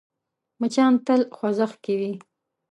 [0.59, 2.11] مچان تل خوځښت کې وي